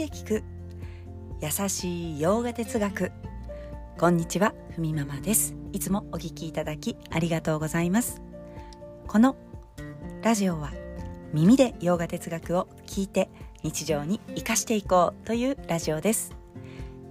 [0.00, 0.42] で聞く。
[1.42, 3.12] 優しい洋画哲学。
[3.98, 5.54] こんにちはふみママです。
[5.74, 8.22] いつもお聞きいただきありがとうございます。
[9.06, 9.36] この
[10.22, 10.72] ラジオは
[11.34, 13.28] 耳で洋画哲学を聞いて
[13.62, 16.34] 日常に生かしていこうというラジオです。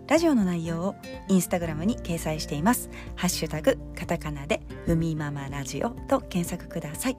[0.08, 0.96] ラジオの内容を
[1.28, 2.90] インスタグラムに掲載しています。
[3.16, 7.18] ハッシュタグカタカナでふみママラジオと検索ください。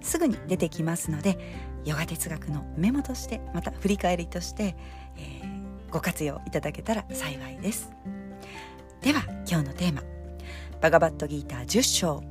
[0.00, 1.38] すぐに出てきますので
[1.86, 4.76] ヨガ哲学のメモとしてまた振り返りとして、
[5.16, 7.92] えー、ご活用いただけたら幸いです。
[9.00, 10.02] では今日のテーマ。
[10.80, 12.22] バガバットギーター10章。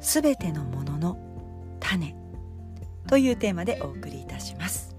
[0.00, 1.18] すべてのものの
[1.78, 2.16] 種。
[3.06, 4.96] というテーマでお送りいたします。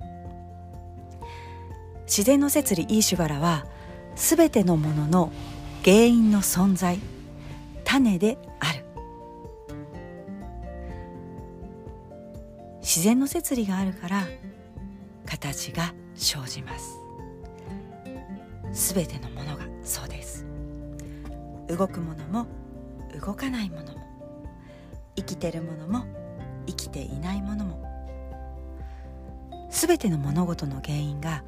[2.05, 3.65] 自然の摂理イーシュバラは
[4.15, 5.31] すべてのものの
[5.83, 6.99] 原因の存在
[7.83, 8.37] 種で
[12.95, 14.27] 自然の摂理があるから
[15.25, 16.99] 形が生じます。
[18.71, 20.45] すべてのものがそうです。
[21.67, 22.45] 動くものも
[23.19, 23.99] 動かないものも
[25.15, 26.05] 生きてるものも
[26.67, 27.83] 生きていないものも。
[29.71, 31.43] すべての物事の原因が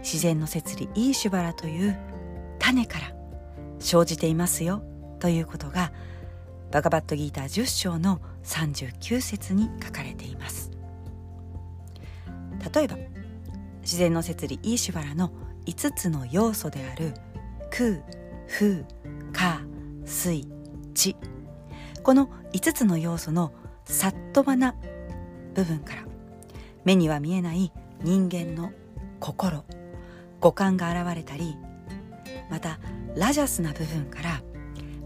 [0.00, 1.98] 自然の摂理イーシュバラという
[2.58, 3.14] 種から
[3.78, 4.82] 生じていますよ。
[5.18, 5.92] ということが
[6.70, 10.67] バガバットギーター10章の39節に書かれています。
[12.72, 12.96] 例えば
[13.82, 15.30] 自然の摂理イーシュバラの
[15.66, 17.14] 5つの要素である
[17.70, 18.02] 空
[18.48, 18.84] 風
[19.32, 19.60] 火
[20.04, 20.46] 水
[20.94, 21.16] 地
[22.02, 23.52] この5つの要素の
[23.84, 24.74] サットバな
[25.54, 26.02] 部分から
[26.84, 28.72] 目には見えない人間の
[29.20, 29.64] 心
[30.40, 31.56] 五感が現れたり
[32.50, 32.78] また
[33.14, 34.42] ラジャスな部分から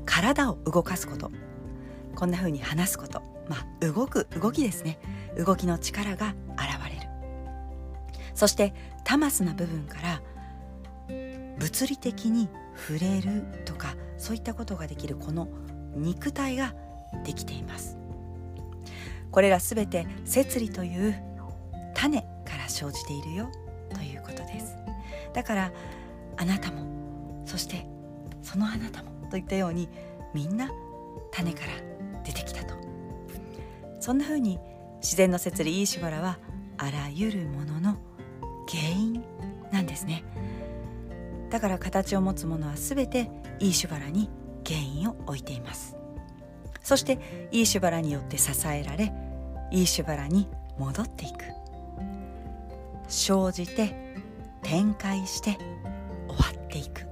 [0.04, 1.30] 体を動かすこと。
[2.14, 3.22] こんな風に話すこと。
[3.48, 4.98] まあ動く動きですね。
[5.36, 6.34] 動きの力が
[8.34, 10.22] そしてタマスな部分から
[11.58, 15.48] 物理的に触れるとかそういったことができるこの
[15.94, 16.74] 肉体が
[17.24, 17.98] できています。
[19.30, 21.14] これらすべて摂理という
[21.94, 23.50] 種から生じているよ
[23.94, 24.76] ということです。
[25.32, 25.72] だから
[26.36, 27.86] あなたもそして
[28.42, 29.88] そのあなたもといったように
[30.34, 30.70] みんな
[31.30, 31.72] 種から
[32.24, 32.74] 出てきたと。
[34.00, 34.58] そんな風に
[35.00, 36.38] 自然の摂理イーシュバラは
[36.76, 37.96] あらゆるものの
[38.72, 39.22] 原因
[39.70, 40.24] なんですね。
[41.50, 43.28] だから形を持つものは全て
[43.58, 44.30] イーシュバラに
[44.66, 45.96] 原因を置いています。
[46.82, 49.12] そしてイーシュバラによって支えられ
[49.70, 51.44] イーシュバラに戻っていく。
[53.08, 54.16] 生じて
[54.62, 55.58] 展開して
[56.28, 57.06] 終わっていく。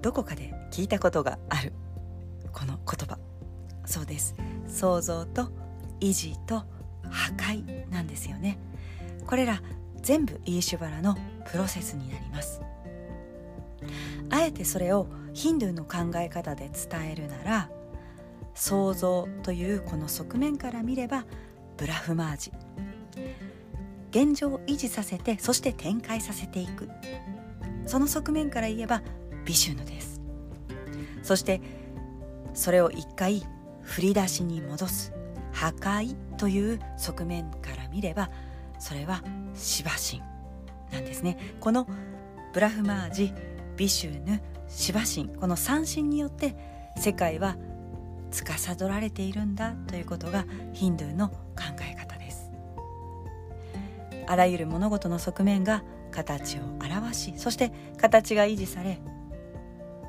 [0.00, 1.74] どこかで聞いたことがある
[2.52, 3.18] この言葉。
[3.84, 4.34] そうです。
[4.66, 5.50] 創造と
[6.00, 6.64] 維持と
[7.10, 8.58] 破壊なんですよね。
[9.32, 9.62] これら
[10.02, 11.16] 全部イーシュバラの
[11.50, 12.60] プロセスになります。
[14.28, 17.70] あえてそれをヒンドゥーの考え方で伝えるなら
[18.52, 21.24] 創造というこの側面から見れば
[21.78, 22.52] ブラフマージ。
[24.10, 26.90] 現状を維持させてそして展開させていく。
[27.86, 29.00] その側面から言えば
[29.46, 30.20] ビシュヌです。
[31.22, 31.62] そして
[32.52, 33.42] それを一回
[33.80, 35.14] 振り出しに戻す。
[35.52, 38.30] 破壊という側面から見れば
[38.82, 39.22] それは
[39.54, 40.20] シバ神
[40.90, 41.38] なんですね。
[41.60, 41.86] この
[42.52, 43.32] ブラフマージ
[43.76, 46.56] ビシュヌシバ神この三神によって
[46.96, 47.56] 世界は
[48.32, 51.36] 司られているんだということがヒンドゥーの考
[51.88, 52.50] え方です。
[54.26, 59.00] あらゆる物事の側面が形を表しそして形が維持され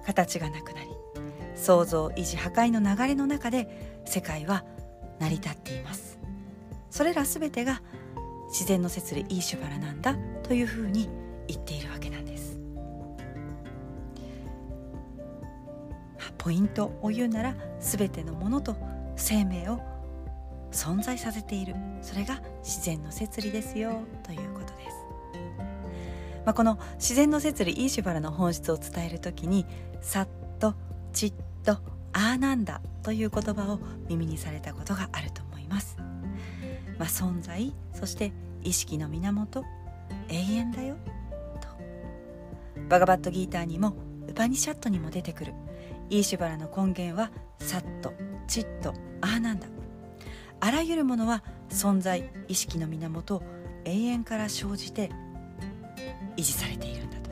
[0.04, 0.90] 形がなくなり
[1.56, 4.66] 創造維持破壊の流れの中で世界は
[5.20, 6.18] 成り立っています。
[6.90, 7.84] それら全てが
[8.54, 11.10] 自然の摂理イーシュバラなんだというふうに
[11.48, 12.60] 言っているわけなんです。
[16.38, 18.78] ポイントを言うなら全てのものと
[19.16, 19.82] 生命を
[20.72, 21.76] 存在させている。
[22.04, 24.96] それが自然の摂理ですよということです、
[26.46, 29.66] まあ、この自然の摂理イーシュバラの本質を伝える時に
[30.02, 30.28] 「さっ
[30.60, 30.76] と
[31.14, 31.34] ちっ
[31.64, 31.78] と
[32.12, 33.80] あーなんだ」という言葉を
[34.10, 35.98] 耳にされたことがあると思います。
[37.04, 38.32] まあ、存在そして
[38.64, 39.66] 意識の源
[40.30, 40.96] 永遠だよ
[41.60, 41.68] と。
[42.88, 43.94] バガバットギーターにも
[44.26, 45.54] ウパニシャットにも出てくる。
[46.10, 47.30] イーシュバラの根源は
[47.60, 48.14] サッと
[48.48, 49.68] チッとアーなんだ。
[50.62, 53.44] あらゆるものは存在意識の源
[53.84, 55.12] 永遠から生じて
[56.38, 57.32] 維持されているんだと。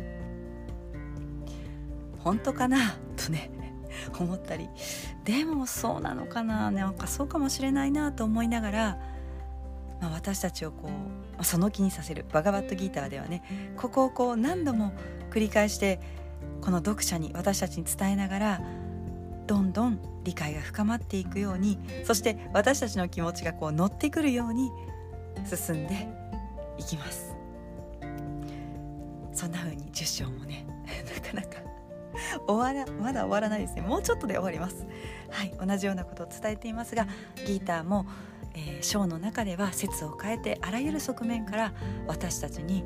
[2.17, 3.49] 本当かなとね
[4.19, 4.67] 思ったり。
[5.23, 9.20] でもそうなのかななんかそうかもしれないなと思いながら
[10.01, 10.89] まあ、私たちをこ
[11.39, 12.25] うその気にさせる。
[12.31, 14.91] バガバットギターではねここをこう何度も
[15.29, 15.99] 繰り返して
[16.61, 18.61] この読者に私たちに伝えながら
[19.47, 24.71] どんどん理解が深まっていくようにそして私たちの気持ちがこう乗ってくるように
[25.45, 26.07] 進んで
[26.77, 27.35] いきます。
[29.33, 30.65] そんな風に10章もね
[31.33, 31.70] なかなか
[32.47, 33.81] 終わらまだ終わらないですね。
[33.81, 34.85] もうちょっとで終わります。
[35.29, 35.53] はい。
[35.65, 37.07] 同じようなことを伝えていますが
[37.45, 38.05] ギーターも、
[38.53, 41.73] えー、章の中では説を変えてあらゆる側面から
[42.07, 42.83] 私たちに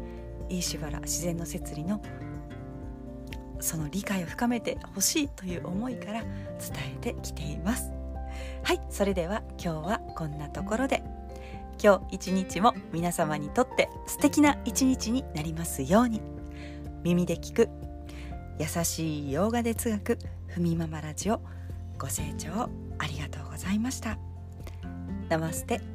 [0.49, 2.01] イーシュバラ自然の摂理の
[3.59, 6.31] その理解を深めてほしいという思いから伝
[6.95, 7.91] えてきています。
[8.63, 8.81] はい。
[8.89, 11.03] それでは今日はこんなところで。
[11.83, 16.21] 今日一日も皆様にとって素敵な一日になりますように。
[17.03, 17.69] 耳で聞く
[18.57, 20.17] 優しい洋画哲学
[20.47, 21.41] ふみママラジオ
[21.97, 24.17] ご清聴ありがとうございました。
[25.29, 25.94] ナマステ。